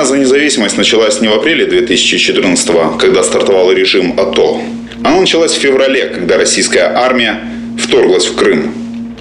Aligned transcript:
Война 0.00 0.14
за 0.14 0.18
независимость 0.18 0.78
началась 0.78 1.20
не 1.20 1.28
в 1.28 1.34
апреле 1.34 1.66
2014 1.66 2.96
когда 2.98 3.22
стартовал 3.22 3.70
режим 3.70 4.18
АТО. 4.18 4.62
Она 5.04 5.20
началась 5.20 5.52
в 5.52 5.60
феврале, 5.60 6.06
когда 6.06 6.38
российская 6.38 6.84
армия 6.84 7.40
вторглась 7.78 8.24
в 8.24 8.34
Крым. 8.34 8.72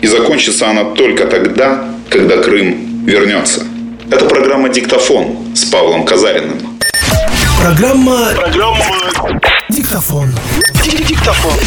И 0.02 0.08
закончится 0.08 0.70
она 0.70 0.86
только 0.86 1.26
тогда, 1.26 1.84
когда 2.10 2.38
Крым 2.38 3.04
вернется. 3.06 3.66
Это 4.10 4.24
программа 4.24 4.70
«Диктофон» 4.70 5.54
с 5.54 5.66
Павлом 5.66 6.06
Казариным. 6.06 6.80
Программа... 7.62 8.32
Программа... 8.36 8.86
Диктофон. 9.68 10.30
Диктофон. 11.10 11.60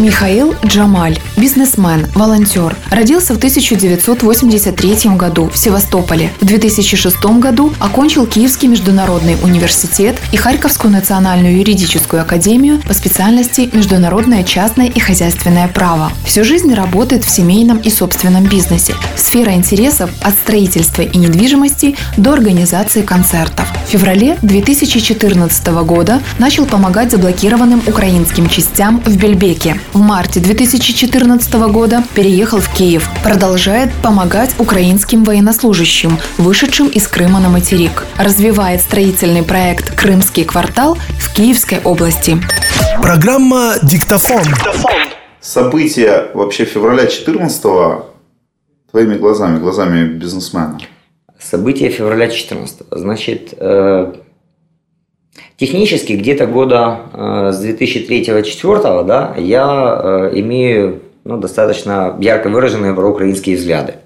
Михаил 0.00 0.54
Джамаль, 0.64 1.18
бизнесмен, 1.36 2.06
волонтер. 2.14 2.74
Родился 2.90 3.34
в 3.34 3.36
1983 3.36 5.10
году 5.16 5.50
в 5.50 5.58
Севастополе. 5.58 6.30
В 6.40 6.46
2006 6.46 7.22
году 7.38 7.74
окончил 7.78 8.26
Киевский 8.26 8.68
международный 8.68 9.36
университет 9.42 10.16
и 10.32 10.38
Харьковскую 10.38 10.90
национальную 10.90 11.58
юридическую 11.58 12.22
академию 12.22 12.80
по 12.80 12.94
специальности 12.94 13.68
международное 13.74 14.42
частное 14.42 14.86
и 14.86 14.98
хозяйственное 14.98 15.68
право. 15.68 16.10
Всю 16.24 16.44
жизнь 16.44 16.72
работает 16.72 17.26
в 17.26 17.30
семейном 17.30 17.76
и 17.76 17.90
собственном 17.90 18.44
бизнесе. 18.44 18.94
Сфера 19.16 19.52
интересов 19.52 20.10
от 20.22 20.32
строительства 20.32 21.02
и 21.02 21.18
недвижимости 21.18 21.94
до 22.16 22.32
организации 22.32 23.02
концертов. 23.02 23.68
В 23.86 23.90
феврале 23.90 24.38
2014 24.40 25.66
года 25.84 26.22
начал 26.38 26.64
помогать 26.64 27.10
заблокированным 27.10 27.82
украинским 27.86 28.48
частям 28.48 29.02
в 29.04 29.14
Бельбеке. 29.18 29.76
В 29.92 29.98
марте 29.98 30.38
2014 30.38 31.52
года 31.72 32.04
переехал 32.14 32.60
в 32.60 32.72
Киев. 32.72 33.08
Продолжает 33.24 33.92
помогать 34.04 34.54
украинским 34.60 35.24
военнослужащим, 35.24 36.16
вышедшим 36.38 36.86
из 36.86 37.08
Крыма 37.08 37.40
на 37.40 37.48
материк. 37.48 38.04
Развивает 38.16 38.82
строительный 38.82 39.42
проект 39.42 39.96
«Крымский 39.96 40.44
квартал» 40.44 40.96
в 41.18 41.34
Киевской 41.34 41.80
области. 41.82 42.38
Программа 43.02 43.74
«Диктофон». 43.82 44.42
События 45.40 46.30
вообще 46.34 46.66
февраля 46.66 47.06
14 47.06 47.62
твоими 48.92 49.16
глазами, 49.16 49.58
глазами 49.58 50.06
бизнесмена. 50.06 50.78
События 51.40 51.88
февраля 51.88 52.28
14 52.28 52.82
Значит, 52.92 53.54
э, 53.56 54.12
Технически 55.60 56.14
где-то 56.14 56.46
года 56.46 57.00
э, 57.12 57.50
с 57.52 57.62
2003-2004 57.62 59.04
да, 59.04 59.34
я 59.36 60.00
э, 60.02 60.30
имею 60.36 61.02
ну, 61.24 61.36
достаточно 61.36 62.16
ярко 62.18 62.48
выраженные 62.48 62.94
проукраинские 62.94 63.56
взгляды. 63.56 63.96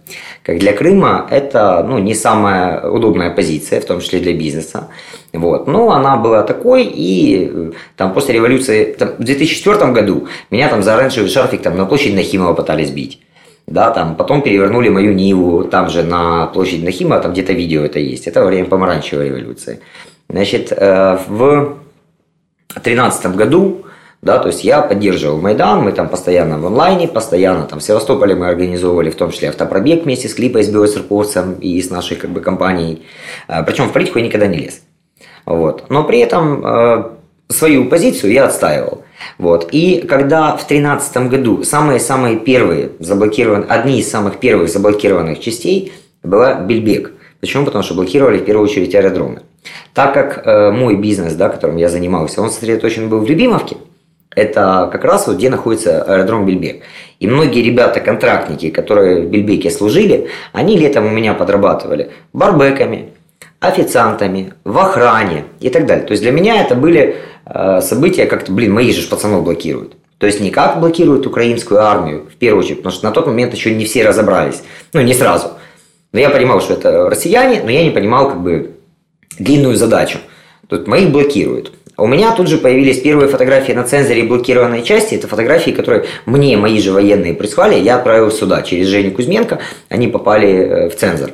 Как 0.42 0.58
для 0.58 0.72
Крыма 0.72 1.28
это 1.30 1.86
ну, 1.88 1.98
не 1.98 2.16
самая 2.16 2.90
удобная 2.90 3.30
позиция, 3.30 3.80
в 3.80 3.84
том 3.84 4.00
числе 4.00 4.18
для 4.18 4.32
бизнеса. 4.32 4.88
Вот. 5.32 5.68
Но 5.68 5.92
она 5.92 6.16
была 6.16 6.42
такой, 6.42 6.82
и 6.82 7.48
э, 7.48 7.70
там, 7.96 8.14
после 8.14 8.34
революции, 8.34 8.92
там, 8.98 9.10
в 9.16 9.22
2004 9.22 9.92
году 9.92 10.26
меня 10.50 10.68
там 10.68 10.82
за 10.82 10.96
оранжевый 10.96 11.30
шарфик 11.30 11.62
там, 11.62 11.76
на 11.76 11.86
площади 11.86 12.16
Нахимова 12.16 12.54
пытались 12.54 12.90
бить. 12.90 13.20
Да, 13.68 13.92
там, 13.92 14.16
потом 14.16 14.42
перевернули 14.42 14.88
мою 14.88 15.14
Ниву 15.14 15.62
там 15.62 15.88
же 15.88 16.02
на 16.02 16.46
площади 16.46 16.84
Нахимова, 16.84 17.20
там 17.20 17.30
где-то 17.32 17.52
видео 17.52 17.82
это 17.82 18.00
есть. 18.00 18.26
Это 18.26 18.40
во 18.40 18.46
время 18.46 18.66
помаранчевой 18.66 19.28
революции. 19.28 19.78
Значит, 20.28 20.72
э, 20.72 21.18
в 21.28 21.76
2013 22.68 23.36
году, 23.36 23.84
да, 24.22 24.38
то 24.38 24.48
есть 24.48 24.64
я 24.64 24.80
поддерживал 24.80 25.40
Майдан, 25.40 25.82
мы 25.82 25.92
там 25.92 26.08
постоянно 26.08 26.58
в 26.58 26.66
онлайне, 26.66 27.06
постоянно 27.06 27.66
там 27.66 27.78
в 27.78 27.82
Севастополе 27.82 28.34
мы 28.34 28.48
организовывали 28.48 29.10
в 29.10 29.16
том 29.16 29.30
числе 29.30 29.50
автопробег 29.50 30.04
вместе 30.04 30.28
с 30.28 30.34
Клипой, 30.34 30.64
с 30.64 30.68
Биосерповцем 30.70 31.54
и 31.54 31.80
с 31.80 31.90
нашей 31.90 32.16
как 32.16 32.30
бы 32.30 32.40
компанией. 32.40 33.02
Э, 33.48 33.62
Причем 33.64 33.88
в 33.88 33.92
политику 33.92 34.18
я 34.18 34.24
никогда 34.24 34.46
не 34.46 34.58
лез. 34.58 34.80
Вот. 35.44 35.90
Но 35.90 36.04
при 36.04 36.20
этом 36.20 36.64
э, 36.64 37.10
свою 37.48 37.88
позицию 37.88 38.32
я 38.32 38.46
отстаивал. 38.46 39.04
Вот. 39.38 39.68
И 39.72 40.04
когда 40.08 40.52
в 40.52 40.66
2013 40.66 41.16
году 41.28 41.62
самые-самые 41.62 42.38
первые 42.38 42.92
заблокированные, 42.98 43.68
одни 43.68 43.98
из 43.98 44.10
самых 44.10 44.38
первых 44.38 44.68
заблокированных 44.68 45.40
частей 45.40 45.92
была 46.22 46.54
Бельбек. 46.54 47.12
Почему? 47.40 47.64
Потому 47.66 47.84
что 47.84 47.94
блокировали 47.94 48.38
в 48.38 48.44
первую 48.44 48.64
очередь 48.64 48.94
аэродромы. 48.94 49.42
Так 49.92 50.14
как 50.14 50.46
э, 50.46 50.70
мой 50.70 50.96
бизнес, 50.96 51.34
да, 51.34 51.48
которым 51.48 51.76
я 51.76 51.88
занимался, 51.88 52.42
он 52.42 52.50
сосредоточен 52.50 53.08
был 53.08 53.20
в 53.20 53.28
Любимовке, 53.28 53.76
это 54.34 54.88
как 54.90 55.04
раз 55.04 55.26
вот 55.26 55.36
где 55.36 55.48
находится 55.48 56.02
аэродром 56.02 56.44
Бельбек. 56.44 56.82
И 57.20 57.26
многие 57.26 57.62
ребята, 57.62 58.00
контрактники, 58.00 58.70
которые 58.70 59.22
в 59.22 59.30
Бельбеке 59.30 59.70
служили, 59.70 60.28
они 60.52 60.76
летом 60.76 61.06
у 61.06 61.10
меня 61.10 61.34
подрабатывали 61.34 62.10
барбеками, 62.32 63.10
официантами, 63.60 64.52
в 64.64 64.76
охране 64.78 65.44
и 65.60 65.70
так 65.70 65.86
далее. 65.86 66.04
То 66.04 66.12
есть 66.12 66.22
для 66.22 66.32
меня 66.32 66.60
это 66.62 66.74
были 66.74 67.16
э, 67.46 67.80
события, 67.80 68.26
как-то, 68.26 68.52
блин, 68.52 68.72
мои 68.72 68.92
же 68.92 69.08
пацанов 69.08 69.44
блокируют. 69.44 69.96
То 70.18 70.26
есть 70.26 70.40
не 70.40 70.50
как 70.50 70.80
блокируют 70.80 71.26
украинскую 71.26 71.80
армию, 71.80 72.26
в 72.30 72.36
первую 72.36 72.64
очередь, 72.64 72.78
потому 72.78 72.92
что 72.92 73.04
на 73.04 73.12
тот 73.12 73.26
момент 73.26 73.54
еще 73.54 73.74
не 73.74 73.84
все 73.84 74.06
разобрались. 74.06 74.62
Ну, 74.92 75.00
не 75.00 75.14
сразу. 75.14 75.52
Но 76.12 76.20
я 76.20 76.30
понимал, 76.30 76.60
что 76.60 76.74
это 76.74 77.10
россияне, 77.10 77.62
но 77.62 77.70
я 77.70 77.82
не 77.82 77.90
понимал, 77.90 78.28
как 78.28 78.40
бы, 78.40 78.73
длинную 79.38 79.76
задачу. 79.76 80.18
Тут 80.68 80.86
моих 80.86 81.10
блокируют. 81.10 81.72
У 81.96 82.06
меня 82.06 82.32
тут 82.32 82.48
же 82.48 82.58
появились 82.58 83.00
первые 83.00 83.28
фотографии 83.28 83.72
на 83.72 83.84
цензоре 83.84 84.24
блокированной 84.24 84.82
части. 84.82 85.14
Это 85.14 85.28
фотографии, 85.28 85.70
которые 85.70 86.06
мне 86.26 86.56
мои 86.56 86.80
же 86.80 86.90
военные 86.92 87.34
прислали. 87.34 87.78
Я 87.78 87.96
отправил 87.96 88.30
сюда 88.32 88.62
через 88.62 88.88
Женю 88.88 89.12
Кузьменко. 89.12 89.60
Они 89.88 90.08
попали 90.08 90.48
э, 90.48 90.88
в 90.88 90.96
цензор. 90.96 91.30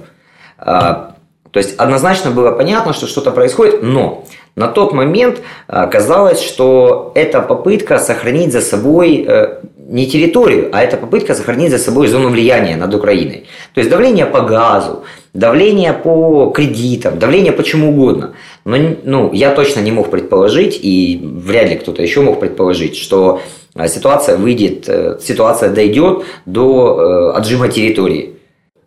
А, 0.58 1.14
то 1.50 1.58
есть 1.58 1.76
однозначно 1.76 2.30
было 2.30 2.52
понятно, 2.52 2.92
что 2.92 3.06
что-то 3.06 3.30
происходит, 3.30 3.82
но 3.82 4.26
на 4.54 4.68
тот 4.68 4.92
момент 4.92 5.40
а, 5.66 5.86
казалось, 5.86 6.40
что 6.40 7.12
это 7.14 7.40
попытка 7.40 7.98
сохранить 7.98 8.52
за 8.52 8.60
собой 8.60 9.24
э, 9.26 9.60
не 9.90 10.06
территорию, 10.06 10.68
а 10.72 10.82
это 10.82 10.96
попытка 10.96 11.34
сохранить 11.34 11.70
за 11.70 11.78
собой 11.78 12.06
зону 12.06 12.28
влияния 12.28 12.76
над 12.76 12.94
Украиной. 12.94 13.46
То 13.74 13.80
есть 13.80 13.90
давление 13.90 14.26
по 14.26 14.42
газу, 14.42 15.04
давление 15.34 15.92
по 15.92 16.50
кредитам, 16.50 17.18
давление 17.18 17.52
по 17.52 17.62
чему 17.62 17.90
угодно. 17.90 18.34
Но 18.64 18.76
ну, 19.04 19.32
я 19.32 19.54
точно 19.54 19.80
не 19.80 19.92
мог 19.92 20.10
предположить, 20.10 20.78
и 20.82 21.20
вряд 21.22 21.70
ли 21.70 21.76
кто-то 21.76 22.02
еще 22.02 22.20
мог 22.20 22.40
предположить, 22.40 22.96
что 22.96 23.40
э, 23.74 23.88
ситуация 23.88 24.36
выйдет, 24.36 24.88
э, 24.88 25.18
ситуация 25.22 25.70
дойдет 25.70 26.24
до 26.46 27.32
отжима 27.34 27.68
территории. 27.68 28.36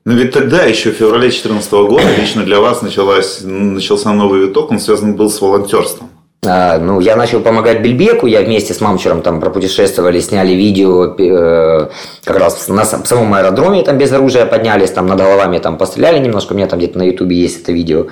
Но 0.06 0.14
ведь 0.14 0.34
тогда, 0.34 0.64
еще 0.64 0.92
в 0.92 0.96
феврале 0.96 1.30
2014 1.30 1.72
года, 1.72 2.04
лично 2.20 2.44
для 2.44 2.60
вас 2.60 2.82
началась, 2.82 3.40
начался 3.42 4.12
новый 4.12 4.48
виток, 4.48 4.72
он 4.72 4.80
связан 4.80 5.16
был 5.16 5.30
с 5.30 5.40
волонтерством. 5.40 6.10
А, 6.46 6.78
ну, 6.78 7.00
я 7.00 7.16
начал 7.16 7.40
помогать 7.42 7.82
Бельбеку, 7.82 8.28
я 8.28 8.42
вместе 8.42 8.74
с 8.74 8.82
мамчером 8.82 9.22
там 9.22 9.40
пропутешествовали, 9.40 10.20
сняли 10.20 10.54
видео, 10.54 11.16
э, 11.18 11.88
как 12.24 12.38
раз 12.38 12.68
на 12.68 12.86
самом 12.86 13.34
аэродроме 13.34 13.84
там 13.84 13.98
без 13.98 14.12
оружия 14.12 14.46
поднялись, 14.46 14.92
там 14.92 15.08
над 15.08 15.20
головами 15.20 15.60
там 15.60 15.78
постреляли 15.78 16.20
немножко, 16.20 16.54
у 16.54 16.56
меня 16.56 16.68
там 16.68 16.80
где-то 16.80 16.98
на 16.98 17.04
ютубе 17.04 17.36
есть 17.36 17.64
это 17.64 17.72
видео. 17.72 18.08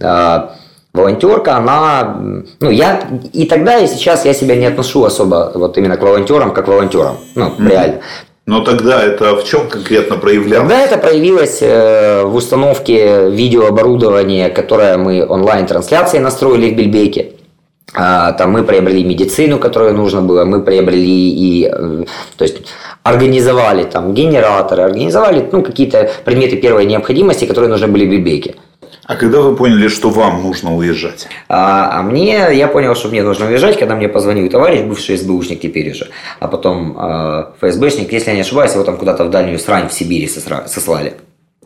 А, 0.00 0.54
волонтерка, 0.92 1.56
она, 1.56 2.16
ну, 2.60 2.70
я 2.70 3.02
и 3.32 3.44
тогда, 3.46 3.78
и 3.78 3.86
сейчас 3.86 4.24
я 4.24 4.32
себя 4.32 4.56
не 4.56 4.66
отношу 4.66 5.04
особо 5.04 5.52
вот 5.54 5.76
именно 5.76 5.96
к 5.96 6.02
волонтерам, 6.02 6.54
как 6.54 6.68
волонтерам, 6.68 7.16
ну, 7.34 7.46
mm-hmm. 7.46 7.68
реально. 7.68 8.00
Но 8.46 8.60
тогда 8.60 9.02
это 9.02 9.36
в 9.36 9.44
чем 9.44 9.68
конкретно 9.68 10.16
проявлялось? 10.16 10.68
Тогда 10.68 10.82
это 10.82 10.98
проявилось 10.98 11.58
э, 11.62 12.24
в 12.24 12.34
установке 12.34 13.30
видеооборудования, 13.30 14.50
которое 14.50 14.98
мы 14.98 15.26
онлайн-трансляции 15.26 16.18
настроили 16.18 16.70
в 16.70 16.76
Бельбеке. 16.76 17.32
А, 17.94 18.32
там 18.32 18.50
мы 18.50 18.64
приобрели 18.64 19.04
медицину, 19.04 19.58
которую 19.58 19.94
нужно 19.94 20.20
было, 20.20 20.44
мы 20.44 20.62
приобрели 20.62 21.30
и, 21.30 21.70
э, 21.72 22.04
то 22.36 22.44
есть, 22.44 22.62
организовали 23.04 23.84
там 23.84 24.14
генераторы, 24.14 24.82
организовали 24.82 25.48
ну, 25.52 25.62
какие-то 25.62 26.10
предметы 26.24 26.56
первой 26.56 26.86
необходимости, 26.86 27.44
которые 27.44 27.70
нужны 27.70 27.86
были 27.86 28.06
в 28.06 28.10
Бельбеке. 28.10 28.56
А 29.06 29.16
когда 29.16 29.40
вы 29.40 29.54
поняли, 29.54 29.88
что 29.88 30.10
вам 30.10 30.42
нужно 30.42 30.74
уезжать? 30.74 31.28
А, 31.48 32.00
а 32.00 32.02
мне, 32.02 32.48
я 32.52 32.68
понял, 32.68 32.94
что 32.94 33.08
мне 33.08 33.22
нужно 33.22 33.46
уезжать, 33.46 33.78
когда 33.78 33.94
мне 33.94 34.08
позвонил 34.08 34.48
товарищ, 34.48 34.80
бывший 34.80 35.18
СБУшник 35.18 35.60
теперь 35.60 35.90
уже, 35.90 36.08
а 36.40 36.48
потом 36.48 36.96
э, 36.98 37.44
ФСБшник, 37.60 38.12
если 38.12 38.30
я 38.30 38.34
не 38.34 38.40
ошибаюсь, 38.40 38.72
его 38.72 38.82
там 38.82 38.96
куда-то 38.96 39.24
в 39.24 39.30
дальнюю 39.30 39.58
срань 39.58 39.88
в 39.88 39.92
Сибири 39.92 40.26
сослали. 40.26 41.14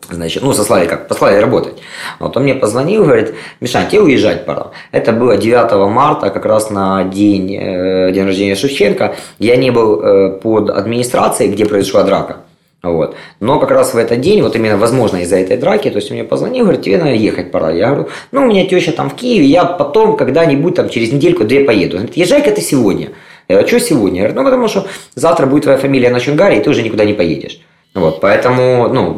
Значит, 0.09 0.43
ну, 0.43 0.53
сослали 0.53 0.87
как, 0.87 1.07
послали 1.07 1.37
работать. 1.37 1.75
Вот 2.19 2.35
он 2.35 2.43
мне 2.43 2.55
позвонил, 2.55 3.03
говорит, 3.03 3.35
Мишань, 3.59 3.87
тебе 3.89 4.01
уезжать 4.01 4.45
пора. 4.45 4.71
Это 4.91 5.11
было 5.11 5.37
9 5.37 5.89
марта, 5.91 6.29
как 6.29 6.45
раз 6.45 6.69
на 6.69 7.03
день, 7.03 7.55
э, 7.55 8.11
день 8.11 8.25
рождения 8.25 8.55
Шевченко. 8.55 9.15
Я 9.37 9.55
не 9.55 9.71
был 9.71 10.01
э, 10.01 10.39
под 10.41 10.69
администрацией, 10.69 11.51
где 11.51 11.65
произошла 11.65 12.03
драка. 12.03 12.37
Вот. 12.81 13.15
Но 13.41 13.59
как 13.59 13.71
раз 13.71 13.93
в 13.93 13.97
этот 13.97 14.21
день, 14.21 14.41
вот 14.41 14.55
именно, 14.55 14.77
возможно, 14.77 15.17
из-за 15.17 15.35
этой 15.35 15.57
драки, 15.57 15.89
то 15.89 15.97
есть 15.97 16.09
он 16.11 16.17
мне 16.17 16.23
позвонил, 16.23 16.63
говорит, 16.63 16.83
тебе 16.83 16.97
надо 16.97 17.11
ехать 17.11 17.51
пора. 17.51 17.71
Я 17.71 17.87
говорю, 17.87 18.09
ну, 18.31 18.43
у 18.43 18.45
меня 18.45 18.65
теща 18.65 18.93
там 18.93 19.09
в 19.09 19.15
Киеве, 19.15 19.45
я 19.45 19.65
потом 19.65 20.15
когда-нибудь 20.15 20.75
там 20.75 20.89
через 20.89 21.11
недельку-две 21.11 21.65
поеду. 21.65 21.97
Он 21.97 22.03
говорит, 22.03 22.17
езжай-ка 22.17 22.51
ты 22.51 22.61
сегодня. 22.61 23.09
Я 23.49 23.55
говорю, 23.55 23.65
а 23.65 23.67
что 23.67 23.79
сегодня? 23.79 24.21
Я 24.21 24.29
говорю, 24.29 24.39
ну, 24.39 24.45
потому 24.45 24.67
что 24.69 24.87
завтра 25.15 25.45
будет 25.45 25.63
твоя 25.63 25.77
фамилия 25.77 26.09
на 26.09 26.21
Чунгаре, 26.21 26.59
и 26.59 26.63
ты 26.63 26.69
уже 26.69 26.81
никуда 26.81 27.03
не 27.03 27.13
поедешь. 27.13 27.59
Вот, 27.95 28.21
поэтому, 28.21 28.87
ну, 28.87 29.13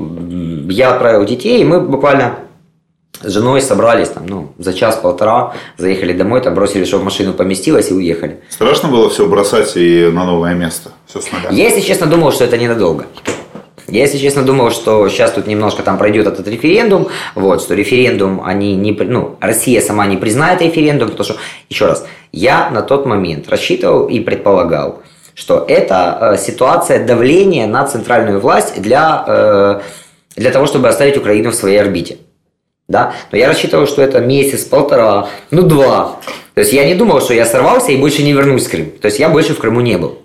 я 0.72 0.94
отправил 0.94 1.26
детей, 1.26 1.62
и 1.62 1.64
мы 1.64 1.80
буквально 1.82 2.40
с 3.22 3.32
женой 3.32 3.62
собрались 3.62 4.10
там, 4.10 4.26
ну, 4.26 4.54
за 4.58 4.74
час-полтора, 4.74 5.54
заехали 5.78 6.14
домой, 6.14 6.42
там 6.42 6.56
бросили, 6.56 6.86
чтобы 6.86 7.04
в 7.04 7.06
машину 7.06 7.34
поместилось 7.34 7.92
и 7.92 7.94
уехали. 7.94 8.42
Страшно 8.50 8.90
было 8.90 9.10
все 9.10 9.28
бросать 9.28 9.76
и 9.76 10.10
на 10.12 10.26
новое 10.26 10.56
место? 10.56 10.92
Все 11.06 11.22
с 11.22 11.32
нуля? 11.32 11.50
Я, 11.52 11.66
если 11.66 11.82
честно, 11.82 12.08
думал, 12.08 12.32
что 12.32 12.46
это 12.46 12.58
ненадолго. 12.58 13.06
Я, 13.88 14.04
если 14.04 14.18
честно, 14.18 14.44
думал, 14.44 14.72
что 14.72 15.08
сейчас 15.10 15.32
тут 15.32 15.48
немножко 15.48 15.84
там 15.84 15.98
пройдет 15.98 16.26
этот 16.26 16.48
референдум, 16.48 17.10
вот, 17.36 17.62
что 17.62 17.76
референдум, 17.76 18.42
они 18.44 18.76
не, 18.76 18.94
ну, 18.94 19.36
Россия 19.42 19.82
сама 19.82 20.08
не 20.08 20.16
признает 20.16 20.62
референдум, 20.62 21.10
потому 21.10 21.26
что, 21.26 21.36
еще 21.70 21.88
раз, 21.88 22.06
я 22.32 22.70
на 22.70 22.84
тот 22.84 23.06
момент 23.06 23.50
рассчитывал 23.50 24.08
и 24.08 24.22
предполагал, 24.22 25.02
что 25.36 25.66
это 25.68 26.36
э, 26.36 26.38
ситуация 26.38 27.06
давления 27.06 27.68
на 27.68 27.86
центральную 27.86 28.40
власть 28.40 28.82
для, 28.82 29.26
э, 29.28 29.82
для 30.36 30.52
того, 30.52 30.66
чтобы 30.66 30.88
оставить 30.88 31.18
Украину 31.18 31.52
в 31.52 31.56
своей 31.56 31.78
орбите. 31.78 32.18
Да? 32.88 33.14
Но 33.32 33.38
я 33.38 33.48
рассчитывал, 33.48 33.88
что 33.88 34.02
это 34.02 34.20
месяц, 34.20 34.66
полтора, 34.66 35.30
ну 35.50 35.62
два. 35.62 36.20
То 36.54 36.62
есть 36.62 36.74
я 36.74 36.86
не 36.86 36.96
думал, 36.96 37.22
что 37.22 37.34
я 37.34 37.46
сорвался 37.46 37.92
и 37.92 37.98
больше 37.98 38.24
не 38.24 38.34
вернусь 38.34 38.68
в 38.68 38.70
Крым. 38.70 38.92
То 39.02 39.08
есть 39.08 39.20
я 39.20 39.30
больше 39.30 39.54
в 39.54 39.60
Крыму 39.60 39.82
не 39.82 39.98
был. 39.98 40.20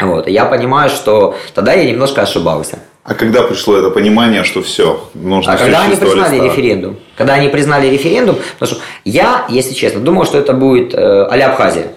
Вот. 0.00 0.26
И 0.28 0.32
я 0.32 0.44
понимаю, 0.46 0.90
что 0.90 1.36
тогда 1.54 1.72
я 1.74 1.84
немножко 1.84 2.22
ошибался. 2.22 2.80
А 3.02 3.14
когда 3.14 3.42
пришло 3.42 3.76
это 3.76 3.90
понимание, 3.90 4.44
что 4.44 4.62
все, 4.62 5.08
нужно 5.14 5.54
А 5.54 5.56
когда 5.56 5.82
они 5.82 5.96
признали 5.96 6.34
листа? 6.34 6.44
референдум? 6.44 6.96
Когда 7.16 7.34
они 7.34 7.48
признали 7.48 7.86
референдум, 7.88 8.36
потому 8.58 8.76
что 8.76 8.84
я, 9.04 9.46
если 9.48 9.74
честно, 9.74 10.00
думал, 10.00 10.26
что 10.26 10.38
это 10.38 10.52
будет 10.52 10.94
э, 10.94 10.98
а 10.98 11.46
Абхазия. 11.50 11.88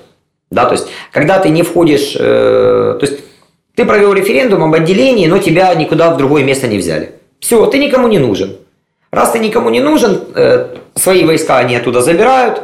Да, 0.49 0.65
то 0.65 0.73
есть, 0.73 0.87
когда 1.11 1.39
ты 1.39 1.49
не 1.49 1.63
входишь, 1.63 2.15
э, 2.17 2.97
то 2.99 3.05
есть, 3.05 3.19
ты 3.75 3.85
провел 3.85 4.13
референдум 4.13 4.63
об 4.63 4.73
отделении, 4.73 5.27
но 5.27 5.39
тебя 5.39 5.73
никуда 5.73 6.13
в 6.13 6.17
другое 6.17 6.43
место 6.43 6.67
не 6.67 6.77
взяли. 6.77 7.11
Все, 7.39 7.65
ты 7.65 7.79
никому 7.79 8.07
не 8.07 8.19
нужен. 8.19 8.57
Раз 9.11 9.31
ты 9.31 9.39
никому 9.39 9.69
не 9.69 9.79
нужен, 9.79 10.21
э, 10.35 10.75
свои 10.95 11.23
войска 11.23 11.57
они 11.57 11.75
оттуда 11.75 12.01
забирают, 12.01 12.63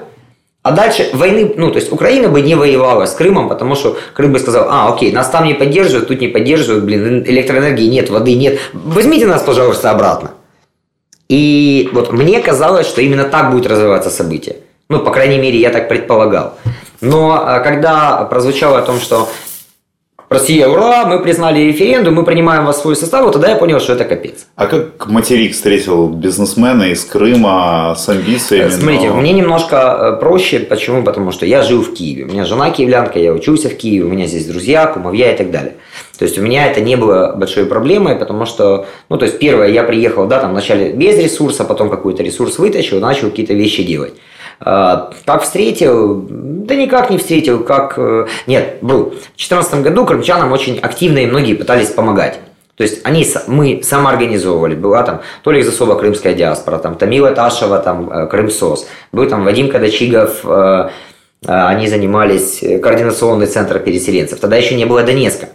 а 0.62 0.72
дальше 0.72 1.10
войны, 1.14 1.54
ну, 1.56 1.72
то 1.72 1.78
есть 1.78 1.92
Украина 1.92 2.28
бы 2.28 2.42
не 2.42 2.56
воевала 2.56 3.06
с 3.06 3.14
Крымом, 3.14 3.50
потому 3.50 3.76
что 3.76 3.98
Крым 4.14 4.34
бы 4.34 4.40
сказал, 4.40 4.68
а, 4.70 4.94
окей, 4.94 5.12
нас 5.12 5.30
там 5.30 5.46
не 5.46 5.54
поддерживают, 5.54 6.08
тут 6.08 6.20
не 6.22 6.28
поддерживают, 6.28 6.84
блин, 6.84 7.24
электроэнергии 7.24 7.88
нет, 7.88 8.10
воды 8.10 8.36
нет, 8.36 8.60
возьмите 8.74 9.26
нас, 9.26 9.42
пожалуйста, 9.42 9.92
обратно. 9.92 10.32
И 11.30 11.90
вот 11.94 12.12
мне 12.12 12.40
казалось, 12.42 12.88
что 12.88 13.02
именно 13.02 13.24
так 13.24 13.52
будет 13.52 13.68
развиваться 13.68 14.10
событие. 14.10 14.58
Ну, 14.90 15.00
по 15.00 15.12
крайней 15.12 15.38
мере, 15.38 15.60
я 15.60 15.70
так 15.70 15.88
предполагал. 15.88 16.56
Но 17.00 17.44
а, 17.46 17.60
когда 17.60 18.24
прозвучало 18.26 18.80
о 18.80 18.82
том, 18.82 19.00
что 19.00 19.30
Россия, 20.30 20.68
ура, 20.68 21.08
мы 21.08 21.24
признали 21.24 21.60
референдум, 21.62 22.14
мы 22.14 22.24
принимаем 22.24 22.64
вас 22.64 22.78
в 22.78 22.82
свой 22.82 22.96
состав, 22.96 23.24
вот 23.24 23.34
тогда 23.34 23.50
я 23.50 23.56
понял, 23.56 23.80
что 23.80 23.94
это 23.94 24.06
капец. 24.06 24.46
А 24.56 24.68
как 24.68 25.08
материк 25.08 25.54
встретил 25.54 26.08
бизнесмена 26.08 26.84
из 26.92 27.04
Крыма 27.04 27.96
с 27.98 28.08
амбициями? 28.10 28.70
Смотрите, 28.70 29.08
но... 29.08 29.16
мне 29.16 29.34
немножко 29.34 29.76
э, 30.00 30.20
проще. 30.20 30.60
Почему? 30.60 31.02
Потому 31.02 31.32
что 31.32 31.48
я 31.48 31.64
жил 31.64 31.82
в 31.82 31.96
Киеве. 31.96 32.26
У 32.26 32.28
меня 32.28 32.46
жена 32.46 32.70
киевлянка, 32.70 33.18
я 33.18 33.34
учился 33.34 33.70
в 33.70 33.76
Киеве, 33.76 34.06
у 34.06 34.10
меня 34.10 34.28
здесь 34.28 34.46
друзья, 34.46 34.86
кумовья 34.86 35.34
и 35.34 35.38
так 35.38 35.50
далее. 35.50 35.74
То 36.20 36.26
есть 36.26 36.38
у 36.38 36.44
меня 36.44 36.70
это 36.70 36.80
не 36.80 36.96
было 36.96 37.34
большой 37.36 37.66
проблемой, 37.66 38.16
потому 38.16 38.46
что, 38.46 38.86
ну, 39.10 39.18
то 39.18 39.26
есть 39.26 39.40
первое, 39.40 39.70
я 39.70 39.84
приехал, 39.84 40.28
да, 40.28 40.40
там 40.40 40.52
вначале 40.52 40.92
без 40.92 41.18
ресурса, 41.18 41.64
потом 41.64 41.90
какой-то 41.90 42.22
ресурс 42.22 42.60
вытащил, 42.60 43.00
начал 43.00 43.32
какие-то 43.32 43.56
вещи 43.56 43.82
делать. 43.82 44.14
А, 44.62 45.12
как 45.26 45.44
встретил? 45.44 46.26
Да 46.30 46.76
никак 46.76 47.10
не 47.10 47.18
встретил. 47.18 47.64
Как... 47.64 47.94
Э, 47.98 48.28
нет, 48.48 48.78
был. 48.82 49.06
В 49.06 49.10
2014 49.12 49.82
году 49.82 50.06
крымчанам 50.06 50.52
очень 50.52 50.80
активно 50.80 51.20
и 51.20 51.26
многие 51.26 51.54
пытались 51.54 51.90
помогать. 51.90 52.40
То 52.76 52.84
есть 52.84 53.02
они, 53.04 53.26
мы 53.48 53.82
самоорганизовывали. 53.84 54.76
Была 54.76 55.04
там 55.04 55.22
то 55.44 55.52
ли 55.52 55.64
крымская 55.64 56.34
диаспора, 56.34 56.78
там 56.78 56.96
Тамила 56.96 57.32
Ташева, 57.32 57.80
там 57.80 58.10
э, 58.10 58.28
Крымсос. 58.28 58.88
Был 59.12 59.28
там 59.30 59.46
Вадим 59.46 59.70
Кадачигов, 59.70 60.42
э, 60.44 60.90
они 61.46 61.88
занимались 61.88 62.60
координационный 62.82 63.48
центр 63.48 63.80
переселенцев. 63.80 64.40
Тогда 64.40 64.58
еще 64.58 64.76
не 64.76 64.86
было 64.86 65.04
Донецка. 65.04 65.50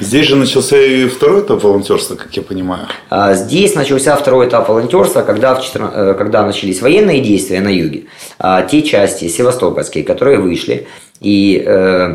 Здесь 0.00 0.26
же 0.26 0.36
начался 0.36 0.80
и 0.80 1.06
второй 1.06 1.42
этап 1.42 1.62
волонтерства, 1.64 2.14
как 2.14 2.32
я 2.36 2.42
понимаю. 2.42 2.86
А, 3.10 3.34
здесь 3.34 3.74
начался 3.74 4.14
второй 4.14 4.46
этап 4.46 4.68
волонтерства, 4.68 5.22
когда, 5.22 5.56
в 5.56 5.64
14, 5.64 5.96
э, 5.96 6.14
когда 6.14 6.44
начались 6.44 6.80
военные 6.80 7.20
действия 7.20 7.60
на 7.60 7.68
юге. 7.68 8.04
А, 8.38 8.62
те 8.62 8.82
части 8.82 9.26
севастопольские, 9.26 10.04
которые 10.04 10.38
вышли 10.38 10.86
и 11.20 11.60
э, 11.66 12.14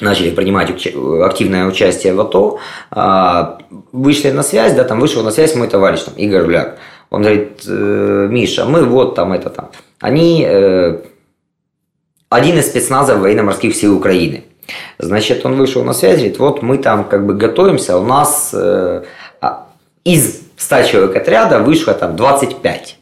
начали 0.00 0.30
принимать 0.30 0.70
активное 0.70 1.66
участие 1.66 2.14
в 2.14 2.20
АТО, 2.20 2.60
а, 2.92 3.58
вышли 3.90 4.30
на 4.30 4.44
связь, 4.44 4.74
да, 4.74 4.84
там 4.84 5.00
вышел 5.00 5.24
на 5.24 5.32
связь 5.32 5.56
мой 5.56 5.66
товарищ, 5.66 6.02
там, 6.02 6.14
Игорь 6.14 6.48
Ляк. 6.48 6.78
Он 7.10 7.22
говорит, 7.22 7.62
э, 7.66 8.28
Миша, 8.30 8.64
мы 8.64 8.84
вот 8.84 9.16
там 9.16 9.32
это 9.32 9.50
там. 9.50 9.70
Они 9.98 10.46
один 12.28 12.58
из 12.58 12.66
спецназов 12.66 13.18
военно-морских 13.18 13.74
сил 13.74 13.96
Украины. 13.96 14.44
Значит, 14.98 15.44
он 15.44 15.56
вышел 15.56 15.84
на 15.84 15.92
связь, 15.92 16.16
говорит, 16.16 16.38
вот 16.38 16.62
мы 16.62 16.78
там 16.78 17.04
как 17.04 17.26
бы 17.26 17.34
готовимся, 17.34 17.98
у 17.98 18.04
нас 18.04 18.50
э, 18.52 19.04
а, 19.40 19.68
из 20.04 20.40
100 20.56 20.82
человек 20.82 21.16
отряда 21.16 21.60
вышло 21.60 21.94
там 21.94 22.16
25. 22.16 22.98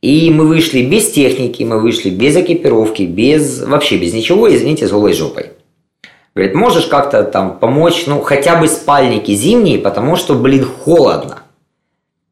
И 0.00 0.30
мы 0.30 0.46
вышли 0.46 0.82
без 0.82 1.10
техники, 1.10 1.62
мы 1.64 1.80
вышли 1.80 2.10
без 2.10 2.36
экипировки, 2.36 3.02
без 3.02 3.62
вообще 3.64 3.98
без 3.98 4.14
ничего, 4.14 4.52
извините, 4.54 4.86
с 4.86 4.90
голой 4.90 5.12
жопой. 5.12 5.50
Говорит, 6.34 6.54
можешь 6.54 6.86
как-то 6.86 7.24
там 7.24 7.58
помочь, 7.58 8.04
ну, 8.06 8.20
хотя 8.20 8.56
бы 8.56 8.68
спальники 8.68 9.32
зимние, 9.32 9.78
потому 9.78 10.14
что, 10.14 10.34
блин, 10.34 10.64
холодно. 10.64 11.42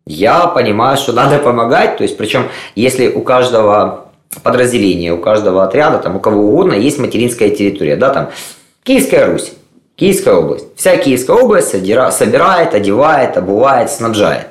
Я 0.06 0.46
понимаю, 0.46 0.96
что 0.96 1.12
надо 1.12 1.40
помогать, 1.40 1.96
то 1.96 2.05
есть, 2.05 2.17
причем, 2.17 2.44
если 2.76 3.08
у 3.08 3.23
каждого 3.23 4.06
подразделения, 4.43 5.12
у 5.12 5.19
каждого 5.19 5.64
отряда, 5.64 5.99
там, 5.99 6.17
у 6.17 6.20
кого 6.20 6.49
угодно 6.49 6.75
есть 6.75 6.99
материнская 6.99 7.50
территория, 7.50 7.96
да, 7.96 8.11
там, 8.11 8.31
Киевская 8.82 9.26
Русь, 9.26 9.52
Киевская 9.96 10.34
область. 10.34 10.67
Вся 10.76 10.96
Киевская 10.96 11.37
область 11.37 11.69
собирает, 11.69 12.75
одевает, 12.75 13.37
обувает, 13.37 13.90
снабжает. 13.90 14.49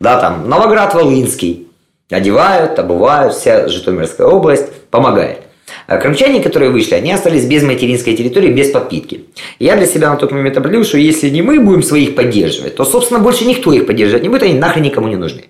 Да, 0.00 0.20
там, 0.20 0.48
Новоград-Волынский 0.48 1.68
одевают, 2.10 2.78
обувают, 2.78 3.34
вся 3.34 3.68
Житомирская 3.68 4.26
область 4.26 4.72
помогает. 4.90 5.40
А 5.86 5.98
крымчане, 5.98 6.42
которые 6.42 6.70
вышли, 6.70 6.94
они 6.94 7.12
остались 7.12 7.44
без 7.44 7.62
материнской 7.62 8.16
территории, 8.16 8.52
без 8.52 8.70
подпитки. 8.70 9.26
Я 9.58 9.76
для 9.76 9.86
себя 9.86 10.10
на 10.10 10.16
тот 10.16 10.32
момент 10.32 10.56
определил, 10.56 10.84
что 10.84 10.98
если 10.98 11.28
не 11.28 11.42
мы 11.42 11.60
будем 11.60 11.82
своих 11.82 12.14
поддерживать, 12.14 12.76
то, 12.76 12.84
собственно, 12.84 13.20
больше 13.20 13.44
никто 13.44 13.72
их 13.72 13.86
поддерживать 13.86 14.22
не 14.22 14.28
будет, 14.28 14.42
они 14.42 14.54
нахрен 14.54 14.82
никому 14.82 15.08
не 15.08 15.16
нужны. 15.16 15.44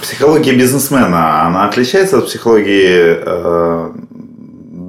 Психология 0.00 0.52
бизнесмена, 0.54 1.46
она 1.46 1.68
отличается 1.68 2.18
от 2.18 2.26
психологии 2.26 3.18
э, 3.24 3.90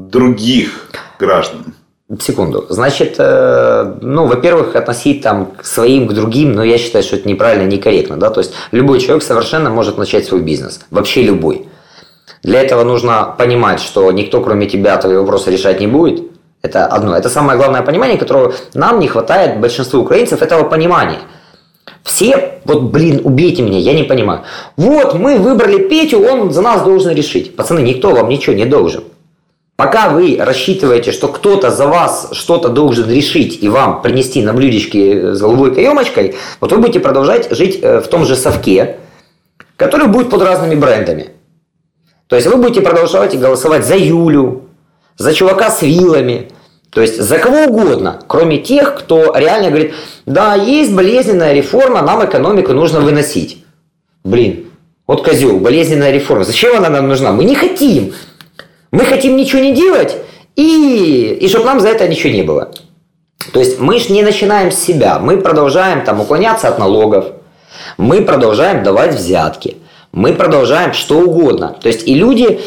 других 0.10 0.90
граждан? 1.20 1.74
Секунду. 2.22 2.66
Значит, 2.70 3.16
э, 3.18 3.96
ну, 4.02 4.28
во-первых, 4.28 4.78
относить 4.78 5.22
там 5.22 5.48
к 5.58 5.66
своим, 5.66 6.08
к 6.08 6.14
другим, 6.14 6.54
но 6.54 6.64
я 6.64 6.78
считаю, 6.78 7.04
что 7.04 7.18
это 7.18 7.28
неправильно, 7.28 7.68
некорректно, 7.68 8.16
да, 8.18 8.30
то 8.30 8.40
есть 8.40 8.54
любой 8.72 9.00
человек 9.02 9.24
совершенно 9.24 9.70
может 9.70 9.98
начать 9.98 10.26
свой 10.26 10.42
бизнес, 10.42 10.80
вообще 10.90 11.22
любой. 11.22 11.68
Для 12.42 12.62
этого 12.62 12.84
нужно 12.84 13.36
понимать, 13.38 13.82
что 13.82 14.10
никто, 14.12 14.42
кроме 14.42 14.68
тебя, 14.68 14.96
твои 14.98 15.18
вопросы 15.18 15.52
решать 15.52 15.82
не 15.82 15.88
будет. 15.88 16.32
Это 16.62 16.86
одно. 16.86 17.18
Это 17.18 17.30
самое 17.30 17.58
главное 17.58 17.82
понимание, 17.82 18.18
которого 18.18 18.54
нам 18.74 19.00
не 19.00 19.10
хватает 19.10 19.60
большинству 19.60 20.00
украинцев, 20.00 20.42
этого 20.42 20.64
понимания– 20.64 21.20
все, 22.04 22.60
вот, 22.66 22.84
блин, 22.84 23.22
убейте 23.24 23.62
меня, 23.62 23.80
я 23.80 23.94
не 23.94 24.04
понимаю. 24.04 24.42
Вот, 24.78 25.14
мы 25.16 25.38
выбрали 25.38 25.88
Петю, 25.88 26.22
он 26.22 26.52
за 26.52 26.62
нас 26.62 26.84
должен 26.84 27.14
решить. 27.14 27.56
Пацаны, 27.56 27.80
никто 27.80 28.12
вам 28.12 28.30
ничего 28.30 28.56
не 28.56 28.66
должен. 28.66 29.04
Пока 29.76 30.10
вы 30.10 30.38
рассчитываете, 30.40 31.12
что 31.12 31.28
кто-то 31.28 31.72
за 31.72 31.88
вас 31.88 32.30
что-то 32.34 32.70
должен 32.70 33.10
решить 33.10 33.64
и 33.64 33.70
вам 33.70 34.02
принести 34.02 34.44
на 34.44 34.54
блюдечке 34.54 35.34
с 35.34 35.42
голубой 35.42 35.74
каемочкой, 35.74 36.36
вот 36.60 36.72
вы 36.72 36.78
будете 36.78 37.00
продолжать 37.00 37.52
жить 37.52 37.80
э, 37.82 38.00
в 38.00 38.08
том 38.08 38.24
же 38.26 38.36
совке, 38.36 38.98
который 39.76 40.08
будет 40.08 40.30
под 40.30 40.44
разными 40.44 40.76
брендами. 40.76 41.32
То 42.28 42.36
есть 42.36 42.48
вы 42.48 42.58
будете 42.58 42.82
продолжать 42.82 43.38
голосовать 43.38 43.86
за 43.86 43.96
Юлю, 43.96 44.64
за 45.18 45.34
чувака 45.34 45.72
с 45.72 45.82
вилами, 45.82 46.50
то 46.94 47.02
есть 47.02 47.20
за 47.20 47.40
кого 47.40 47.64
угодно, 47.64 48.20
кроме 48.28 48.60
тех, 48.60 48.96
кто 48.96 49.34
реально 49.36 49.70
говорит, 49.70 49.94
да, 50.26 50.56
есть 50.56 50.94
болезненная 50.94 51.54
реформа, 51.54 52.02
нам 52.04 52.24
экономику 52.24 52.74
нужно 52.74 53.02
выносить. 53.02 53.64
Блин, 54.24 54.68
вот 55.08 55.24
козел, 55.26 55.60
болезненная 55.60 56.12
реформа. 56.12 56.44
Зачем 56.44 56.78
она 56.78 56.90
нам 56.90 57.08
нужна? 57.08 57.32
Мы 57.32 57.46
не 57.46 57.56
хотим. 57.56 58.14
Мы 58.92 59.06
хотим 59.06 59.36
ничего 59.36 59.60
не 59.60 59.74
делать, 59.74 60.18
и, 60.56 61.36
и 61.42 61.48
чтобы 61.48 61.66
нам 61.66 61.80
за 61.80 61.90
это 61.90 62.08
ничего 62.08 62.32
не 62.32 62.44
было. 62.44 62.72
То 63.52 63.60
есть 63.60 63.80
мы 63.80 63.98
же 63.98 64.14
не 64.14 64.22
начинаем 64.22 64.72
с 64.72 64.76
себя, 64.76 65.18
мы 65.18 65.38
продолжаем 65.38 66.06
там 66.06 66.22
уклоняться 66.22 66.68
от 66.68 66.78
налогов, 66.78 67.26
мы 67.98 68.22
продолжаем 68.22 68.84
давать 68.84 69.16
взятки, 69.16 69.78
мы 70.12 70.34
продолжаем 70.34 70.94
что 70.94 71.20
угодно. 71.20 71.76
То 71.82 71.88
есть 71.88 72.08
и 72.08 72.14
люди 72.14 72.62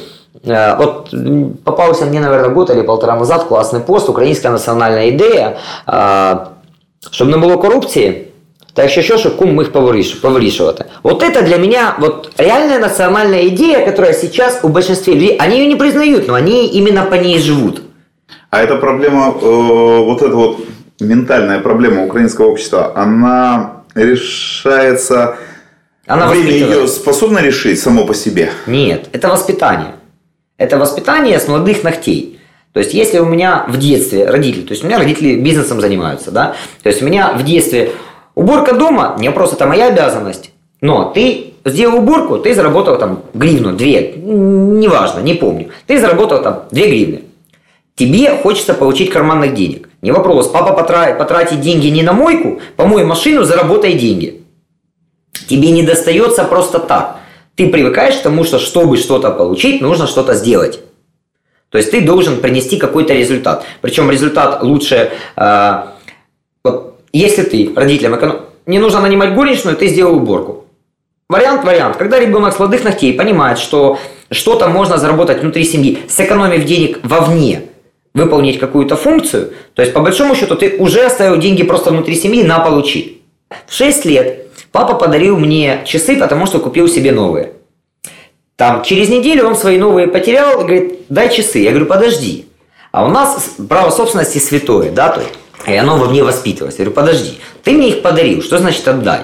вот 0.77 1.13
попался 1.63 2.05
мне, 2.05 2.19
наверное, 2.19 2.49
год 2.49 2.69
или 2.69 2.81
полтора 2.81 3.15
назад 3.15 3.45
классный 3.49 3.79
пост 3.79 4.09
«Українська 4.09 4.49
національна 4.49 5.01
ідея». 5.01 5.57
Щоб 7.11 7.29
не 7.29 7.37
було 7.37 7.57
корупції, 7.57 8.31
та 8.73 8.81
якщо 8.81 9.01
що, 9.01 9.17
щоб 9.17 9.37
кум 9.37 9.57
міг 9.57 9.71
повирішувати. 10.21 10.85
Вот 11.03 11.23
это 11.23 11.41
для 11.41 11.57
меня 11.57 11.95
вот 11.99 12.31
реальная 12.37 12.79
национальная 12.79 13.47
идея, 13.47 13.85
которая 13.85 14.13
сейчас 14.13 14.59
у 14.63 14.67
большинства 14.67 15.13
людей, 15.13 15.37
они 15.43 15.57
ее 15.57 15.67
не 15.67 15.75
признают, 15.75 16.27
но 16.27 16.33
они 16.33 16.67
именно 16.67 17.03
по 17.03 17.15
ней 17.15 17.39
живут. 17.39 17.81
А 18.49 18.63
эта 18.63 18.77
проблема, 18.77 19.33
э, 19.41 20.05
вот 20.05 20.21
эта 20.21 20.35
вот 20.35 20.57
ментальная 20.99 21.59
проблема 21.59 22.03
украинского 22.03 22.47
общества, 22.51 22.91
она 22.95 23.83
решается... 23.95 25.35
Она 26.07 26.27
Время 26.27 26.51
ее 26.51 26.87
способно 26.87 27.39
решить 27.39 27.79
само 27.79 28.05
по 28.05 28.13
себе? 28.13 28.49
Нет, 28.67 29.09
это 29.13 29.29
воспитание. 29.29 29.95
Это 30.58 30.78
воспитание 30.78 31.38
с 31.38 31.48
молодых 31.48 31.82
ногтей. 31.82 32.40
То 32.72 32.80
есть, 32.80 32.94
если 32.94 33.18
у 33.18 33.24
меня 33.24 33.64
в 33.68 33.78
детстве 33.78 34.28
родители, 34.28 34.62
то 34.62 34.72
есть 34.72 34.84
у 34.84 34.86
меня 34.86 34.98
родители 34.98 35.36
бизнесом 35.36 35.80
занимаются, 35.80 36.30
да, 36.30 36.56
то 36.82 36.88
есть 36.88 37.00
у 37.00 37.06
меня 37.06 37.32
в 37.32 37.42
детстве 37.42 37.92
уборка 38.34 38.74
дома, 38.74 39.16
не 39.18 39.28
вопрос, 39.28 39.54
это 39.54 39.66
моя 39.66 39.86
обязанность, 39.86 40.50
но 40.82 41.10
ты 41.10 41.54
сделал 41.64 41.98
уборку, 41.98 42.38
ты 42.38 42.54
заработал 42.54 42.98
там 42.98 43.22
гривну, 43.32 43.72
две, 43.72 44.12
неважно, 44.16 45.20
не 45.20 45.34
помню, 45.34 45.70
ты 45.86 45.98
заработал 45.98 46.42
там 46.42 46.64
две 46.70 46.88
гривны. 46.88 47.22
Тебе 47.94 48.36
хочется 48.36 48.74
получить 48.74 49.08
карманных 49.08 49.54
денег. 49.54 49.88
Не 50.02 50.12
вопрос, 50.12 50.48
папа 50.48 50.74
потратит 50.74 51.62
деньги 51.62 51.86
не 51.86 52.02
на 52.02 52.12
мойку, 52.12 52.60
помой 52.76 53.04
машину, 53.04 53.44
заработай 53.44 53.94
деньги. 53.94 54.42
Тебе 55.48 55.70
не 55.70 55.82
достается 55.82 56.44
просто 56.44 56.78
так. 56.78 57.20
Ты 57.56 57.68
привыкаешь 57.68 58.16
к 58.16 58.22
тому, 58.22 58.44
что 58.44 58.58
чтобы 58.58 58.98
что-то 58.98 59.30
получить, 59.30 59.80
нужно 59.80 60.06
что-то 60.06 60.34
сделать. 60.34 60.80
То 61.70 61.78
есть 61.78 61.90
ты 61.90 62.02
должен 62.02 62.40
принести 62.40 62.76
какой-то 62.76 63.14
результат. 63.14 63.64
Причем 63.80 64.10
результат 64.10 64.62
лучше, 64.62 65.10
э, 65.36 65.82
вот, 66.62 67.00
если 67.12 67.42
ты 67.42 67.72
родителям 67.74 68.16
эконом... 68.16 68.40
не 68.66 68.78
нужно 68.78 69.00
нанимать 69.00 69.34
горничную, 69.34 69.76
ты 69.76 69.88
сделал 69.88 70.16
уборку. 70.16 70.66
Вариант, 71.28 71.64
вариант. 71.64 71.96
Когда 71.96 72.20
ребенок 72.20 72.54
с 72.54 72.58
молодых 72.58 72.84
ногтей 72.84 73.14
понимает, 73.14 73.58
что 73.58 73.98
что-то 74.30 74.68
можно 74.68 74.98
заработать 74.98 75.40
внутри 75.40 75.64
семьи, 75.64 75.98
сэкономив 76.08 76.64
денег 76.64 77.00
вовне, 77.02 77.62
выполнить 78.14 78.58
какую-то 78.58 78.96
функцию, 78.96 79.52
то 79.74 79.82
есть 79.82 79.92
по 79.92 80.00
большому 80.00 80.34
счету 80.36 80.54
ты 80.56 80.76
уже 80.78 81.04
оставил 81.04 81.36
деньги 81.38 81.62
просто 81.62 81.90
внутри 81.90 82.14
семьи 82.14 82.44
на 82.44 82.60
получи. 82.60 83.22
В 83.66 83.74
6 83.74 84.04
лет 84.04 84.45
папа 84.76 84.92
подарил 84.92 85.38
мне 85.38 85.80
часы, 85.86 86.18
потому 86.18 86.44
что 86.44 86.58
купил 86.58 86.86
себе 86.86 87.10
новые. 87.10 87.54
Там 88.56 88.82
через 88.82 89.08
неделю 89.08 89.46
он 89.46 89.56
свои 89.56 89.78
новые 89.78 90.06
потерял 90.06 90.60
и 90.60 90.64
говорит, 90.64 91.06
дай 91.08 91.34
часы. 91.34 91.60
Я 91.60 91.70
говорю, 91.70 91.86
подожди. 91.86 92.46
А 92.92 93.06
у 93.06 93.08
нас 93.08 93.54
право 93.70 93.88
собственности 93.88 94.36
святое, 94.36 94.90
да, 94.90 95.08
то 95.08 95.20
есть, 95.20 95.32
и 95.66 95.74
оно 95.74 95.96
во 95.96 96.10
мне 96.10 96.22
воспитывалось. 96.22 96.74
Я 96.74 96.84
говорю, 96.84 96.94
подожди, 96.94 97.38
ты 97.64 97.72
мне 97.72 97.88
их 97.88 98.02
подарил, 98.02 98.42
что 98.42 98.58
значит 98.58 98.86
отдай? 98.86 99.20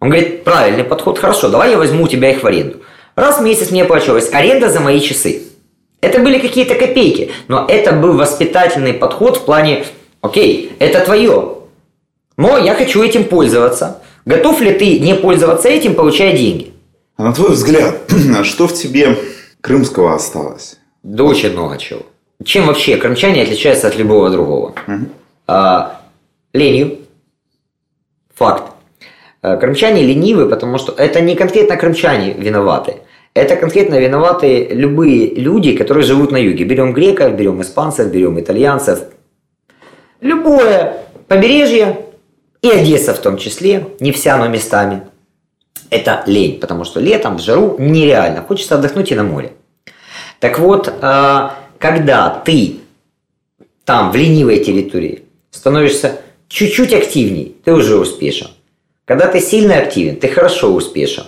Он 0.00 0.08
говорит, 0.08 0.42
правильный 0.42 0.82
подход, 0.82 1.16
хорошо, 1.16 1.48
давай 1.48 1.70
я 1.70 1.78
возьму 1.78 2.02
у 2.02 2.08
тебя 2.08 2.32
их 2.32 2.42
в 2.42 2.46
аренду. 2.48 2.78
Раз 3.14 3.38
в 3.38 3.42
месяц 3.42 3.70
мне 3.70 3.84
оплачивалась 3.84 4.32
аренда 4.32 4.68
за 4.68 4.80
мои 4.80 5.00
часы. 5.00 5.42
Это 6.00 6.18
были 6.18 6.40
какие-то 6.40 6.74
копейки, 6.74 7.30
но 7.46 7.66
это 7.68 7.92
был 7.92 8.14
воспитательный 8.14 8.94
подход 8.94 9.36
в 9.36 9.44
плане, 9.44 9.84
окей, 10.22 10.72
это 10.80 11.04
твое, 11.04 11.58
но 12.36 12.58
я 12.58 12.74
хочу 12.74 13.00
этим 13.00 13.22
пользоваться. 13.22 14.02
Готов 14.24 14.60
ли 14.60 14.72
ты 14.72 15.00
не 15.00 15.14
пользоваться 15.14 15.68
этим, 15.68 15.94
получая 15.94 16.36
деньги? 16.36 16.72
А 17.16 17.24
на 17.24 17.32
твой 17.32 17.50
взгляд, 17.50 18.00
что 18.44 18.66
в 18.68 18.74
тебе 18.74 19.16
крымского 19.60 20.14
осталось? 20.14 20.78
Да 21.02 21.24
очень 21.24 21.52
много 21.52 21.78
чего. 21.78 22.02
Чем 22.44 22.66
вообще 22.66 22.96
крымчане 22.96 23.42
отличаются 23.42 23.88
от 23.88 23.96
любого 23.96 24.30
другого? 24.30 24.74
Угу. 24.86 25.06
А, 25.48 26.00
ленью. 26.52 26.98
Факт. 28.34 28.72
А, 29.42 29.56
крымчане 29.56 30.02
ленивы, 30.02 30.48
потому 30.48 30.78
что 30.78 30.92
это 30.92 31.20
не 31.20 31.34
конкретно 31.34 31.76
крымчане 31.76 32.32
виноваты. 32.32 32.96
Это 33.34 33.56
конкретно 33.56 33.98
виноваты 33.98 34.68
любые 34.70 35.34
люди, 35.34 35.76
которые 35.76 36.04
живут 36.04 36.32
на 36.32 36.36
юге. 36.36 36.64
Берем 36.64 36.92
греков, 36.92 37.34
берем 37.34 37.62
испанцев, 37.62 38.08
берем 38.08 38.38
итальянцев. 38.38 39.04
Любое 40.20 40.98
побережье, 41.28 41.96
и 42.62 42.70
Одесса 42.70 43.12
в 43.12 43.18
том 43.18 43.36
числе, 43.36 43.88
не 44.00 44.12
вся, 44.12 44.36
но 44.36 44.48
местами, 44.48 45.02
это 45.90 46.22
лень, 46.26 46.60
потому 46.60 46.84
что 46.84 47.00
летом 47.00 47.36
в 47.36 47.42
жару 47.42 47.76
нереально, 47.78 48.42
хочется 48.42 48.76
отдохнуть 48.76 49.10
и 49.12 49.14
на 49.14 49.24
море. 49.24 49.52
Так 50.38 50.58
вот, 50.58 50.92
а, 51.02 51.56
когда 51.78 52.30
ты 52.30 52.78
там, 53.84 54.10
в 54.12 54.16
ленивой 54.16 54.64
территории, 54.64 55.24
становишься 55.50 56.20
чуть-чуть 56.48 56.94
активней, 56.94 57.56
ты 57.64 57.72
уже 57.72 57.98
успешен. 57.98 58.48
Когда 59.04 59.26
ты 59.26 59.40
сильно 59.40 59.76
активен, 59.78 60.16
ты 60.16 60.28
хорошо 60.28 60.72
успешен. 60.72 61.24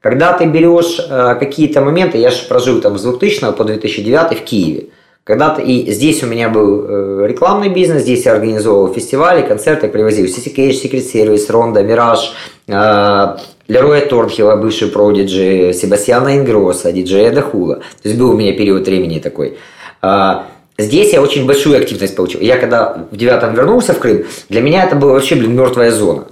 Когда 0.00 0.34
ты 0.34 0.44
берешь 0.44 0.98
э, 1.00 1.34
какие-то 1.40 1.80
моменты, 1.80 2.18
я 2.18 2.30
же 2.30 2.44
прожил 2.46 2.80
там 2.80 2.98
с 2.98 3.02
2000 3.02 3.52
по 3.52 3.64
2009 3.64 4.38
в 4.38 4.44
Киеве. 4.44 4.88
Когда-то 5.26 5.60
и 5.60 5.90
здесь 5.90 6.22
у 6.22 6.26
меня 6.26 6.48
был 6.48 6.84
э, 6.88 7.26
рекламный 7.26 7.68
бизнес, 7.68 8.02
здесь 8.02 8.24
я 8.26 8.32
организовывал 8.32 8.94
фестивали, 8.94 9.44
концерты, 9.44 9.88
привозил 9.88 10.26
City 10.26 10.54
Cage, 10.54 10.80
Secret 10.80 11.04
Service, 11.12 11.50
Ронда, 11.50 11.82
Мираж, 11.82 12.32
э, 12.68 13.36
Лероя 13.66 14.06
Торнхилла, 14.06 14.54
бывший 14.54 14.86
продиджи, 14.86 15.72
Себастьяна 15.72 16.36
Ингроса, 16.36 16.92
диджея 16.92 17.32
Дахула. 17.32 17.74
То 17.74 18.08
есть 18.08 18.16
был 18.16 18.30
у 18.30 18.36
меня 18.36 18.52
период 18.52 18.86
времени 18.86 19.18
такой. 19.18 19.58
Э, 20.00 20.42
здесь 20.78 21.12
я 21.12 21.20
очень 21.20 21.44
большую 21.44 21.76
активность 21.76 22.14
получил. 22.14 22.40
Я 22.40 22.56
когда 22.56 23.08
в 23.10 23.16
девятом 23.16 23.52
вернулся 23.52 23.94
в 23.94 23.98
Крым, 23.98 24.26
для 24.48 24.60
меня 24.60 24.84
это 24.84 24.94
была 24.94 25.14
вообще, 25.14 25.34
блин, 25.34 25.56
мертвая 25.56 25.90
зона. 25.90 26.28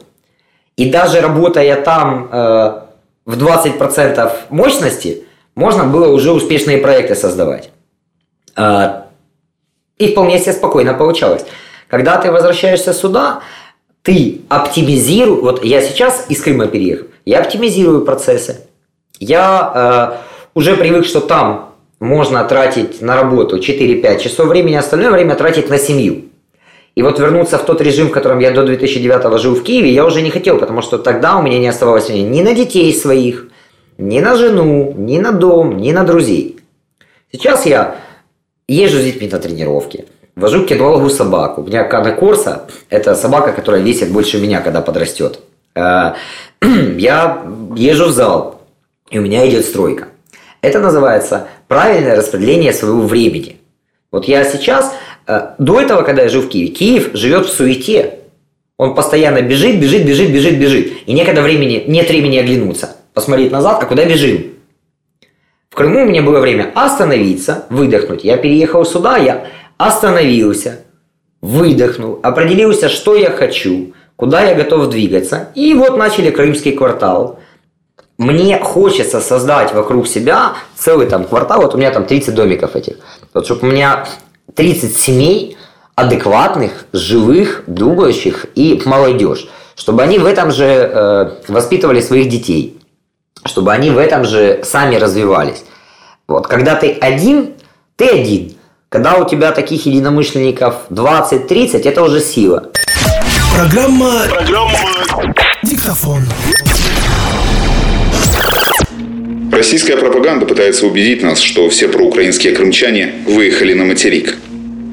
И 0.77 0.89
даже 0.89 1.21
работая 1.21 1.83
там 1.83 2.29
в 2.31 2.87
20% 3.27 4.33
мощности 4.51 5.25
можно 5.57 5.83
было 5.83 6.13
уже 6.13 6.31
успешные 6.31 6.79
проекты 6.79 7.17
создавать. 7.17 7.71
А, 8.57 9.09
и 9.99 10.13
вполне 10.13 10.39
себе 10.39 10.53
спокойно 10.53 10.95
получалось. 10.95 11.45
Когда 11.89 12.17
ты 12.19 12.33
возвращаешься 12.33 12.93
сюда, 12.93 13.41
ты 14.03 14.43
оптимизируешь, 14.49 15.43
вот 15.43 15.65
я 15.65 15.81
сейчас 15.81 16.27
из 16.29 16.41
Крыма 16.43 16.67
переехал, 16.67 17.07
я 17.25 17.41
оптимизирую 17.41 18.05
процессы. 18.05 18.67
Я 19.19 20.19
э, 20.19 20.49
уже 20.55 20.77
привык, 20.77 21.07
что 21.07 21.21
там 21.21 21.75
можно 22.01 22.45
тратить 22.45 23.01
на 23.01 23.17
работу 23.17 23.59
4-5 23.59 24.21
часов 24.21 24.49
времени, 24.49 24.75
остальное 24.75 25.11
время 25.11 25.37
тратить 25.37 25.71
на 25.71 25.79
семью. 25.79 26.25
И 26.95 27.03
вот 27.03 27.19
вернуться 27.19 27.59
в 27.59 27.65
тот 27.65 27.81
режим, 27.81 28.09
в 28.09 28.13
котором 28.13 28.39
я 28.41 28.51
до 28.51 28.65
2009 28.65 29.41
жил 29.41 29.55
в 29.55 29.63
Киеве, 29.63 29.91
я 29.91 30.05
уже 30.05 30.23
не 30.23 30.31
хотел, 30.31 30.59
потому 30.59 30.83
что 30.83 30.99
тогда 30.99 31.37
у 31.37 31.43
меня 31.43 31.59
не 31.59 31.69
оставалось 31.69 32.09
времени 32.09 32.39
ни 32.39 32.43
на 32.43 32.55
детей 32.55 32.93
своих, 32.93 33.49
ни 33.99 34.21
на 34.21 34.37
жену, 34.37 34.95
ни 34.97 35.19
на 35.19 35.33
дом, 35.33 35.77
ни 35.79 35.93
на 35.93 36.05
друзей. 36.05 36.61
Сейчас 37.33 37.67
я 37.67 37.97
езжу 38.69 38.99
с 38.99 39.05
детьми 39.05 39.29
на 39.31 39.39
тренировки, 39.39 40.07
вожу 40.37 40.65
к 40.65 40.69
кинологу 40.69 41.11
собаку. 41.11 41.63
У 41.63 41.67
меня 41.67 41.85
Кана 41.85 42.13
Корса– 42.13 42.67
это 42.91 43.15
собака, 43.15 43.53
которая 43.53 43.83
весит 43.83 44.11
больше 44.11 44.39
меня, 44.39 44.61
когда 44.61 44.81
подрастет. 44.81 45.41
Э, 45.75 46.15
я 46.97 47.45
езжу 47.77 48.07
в 48.07 48.13
зал, 48.13 48.63
и 49.11 49.19
у 49.19 49.23
меня 49.23 49.49
идет 49.49 49.65
стройка. 49.65 50.09
Это 50.61 50.81
называется 50.81 51.49
правильное 51.69 52.17
распределение 52.17 52.73
своего 52.73 53.03
времени. 53.03 53.57
Вот 54.11 54.27
я 54.27 54.45
сейчас 54.45 54.95
Э, 55.27 55.55
до 55.59 55.81
этого, 55.81 56.03
когда 56.03 56.23
я 56.23 56.29
жил 56.29 56.43
в 56.43 56.49
Киеве, 56.49 56.69
Киев 56.69 57.11
живет 57.15 57.47
в 57.47 57.53
суете. 57.53 58.19
Он 58.77 58.95
постоянно 58.95 59.41
бежит, 59.41 59.81
бежит, 59.81 60.05
бежит, 60.05 60.33
бежит, 60.33 60.59
бежит. 60.59 60.93
И 61.07 61.13
некогда 61.13 61.43
времени, 61.43 61.85
нет 61.87 62.09
времени 62.09 62.39
оглянуться, 62.39 62.97
посмотреть 63.15 63.53
назад, 63.53 63.83
а 63.83 63.87
куда 63.87 64.05
бежим. 64.05 64.54
В 65.75 65.77
Крыму 65.77 66.03
у 66.03 66.05
меня 66.05 66.23
было 66.23 66.39
время 66.39 66.71
остановиться, 66.77 67.65
выдохнуть. 67.69 68.23
Я 68.23 68.37
переехал 68.37 68.85
сюда, 68.85 69.17
я 69.17 69.47
остановился, 69.77 70.83
выдохнул, 71.41 72.21
определился, 72.23 72.89
что 72.89 73.17
я 73.17 73.33
хочу, 73.33 73.93
куда 74.15 74.43
я 74.43 74.55
готов 74.55 74.89
двигаться. 74.89 75.49
И 75.57 75.75
вот 75.75 75.97
начали 75.97 76.31
Крымский 76.31 76.77
квартал. 76.77 77.41
Мне 78.19 78.61
хочется 78.61 79.21
создать 79.21 79.75
вокруг 79.75 80.07
себя 80.07 80.53
целый 80.77 81.09
там 81.09 81.25
квартал, 81.25 81.63
вот 81.63 81.75
у 81.75 81.79
меня 81.79 81.91
там 81.91 82.05
30 82.05 82.33
домиков 82.37 82.77
этих. 82.77 82.99
Вот 83.33 83.45
чтобы 83.45 83.67
у 83.67 83.73
меня 83.73 84.07
30 84.55 84.97
семей 84.97 85.57
адекватных, 85.97 86.85
живых, 86.93 87.65
думающих 87.67 88.47
и 88.55 88.81
молодежь, 88.85 89.49
чтобы 89.75 90.05
они 90.05 90.21
в 90.21 90.27
этом 90.27 90.53
же 90.53 90.67
э, 90.67 91.31
воспитывали 91.49 92.01
своих 92.01 92.29
детей, 92.29 92.79
чтобы 93.45 93.73
они 93.73 93.91
в 93.91 93.99
этом 93.99 94.25
же 94.25 94.61
сами 94.65 94.97
развивались. 94.97 95.65
Вот, 96.27 96.47
когда 96.47 96.75
ты 96.75 96.93
один, 96.93 97.55
ты 97.97 98.09
один. 98.09 98.53
Когда 98.89 99.17
у 99.17 99.29
тебя 99.29 99.53
таких 99.53 99.87
единомышленников 99.87 100.87
20-30, 100.91 101.83
это 101.89 102.03
уже 102.03 102.21
сила. 102.21 102.71
Программа... 103.55 104.23
Программа... 104.29 104.79
Диктофон. 105.63 106.23
Российская 109.53 109.97
пропаганда 109.97 110.47
пытается 110.47 110.87
убедить 110.87 111.23
нас, 111.23 111.41
что 111.41 111.69
все 111.69 111.89
проукраинские 111.89 112.55
крымчане 112.55 113.15
выехали 113.27 113.75
на 113.75 113.85
материк. 113.85 114.37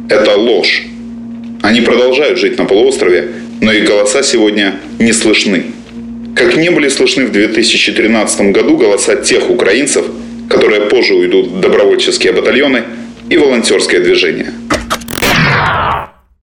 Это 0.10 0.36
ложь. 0.36 0.84
Они 1.62 1.82
продолжают 1.82 2.38
жить 2.38 2.58
на 2.58 2.66
полуострове, 2.66 3.32
но 3.62 3.72
их 3.72 3.88
голоса 3.88 4.24
сегодня 4.24 4.76
не 5.00 5.14
слышны. 5.14 5.66
Как 6.36 6.56
не 6.56 6.70
были 6.70 6.90
слышны 6.90 7.26
в 7.26 7.32
2013 7.32 8.52
году 8.52 8.78
голоса 8.78 9.16
тех 9.16 9.50
украинцев, 9.50 10.06
которые 10.50 10.82
позже 10.82 11.16
уйдут 11.16 11.48
в 11.48 11.60
добровольческие 11.60 12.34
батальоны 12.34 12.84
и 13.30 13.38
волонтерское 13.38 14.00
движение– 14.00 14.54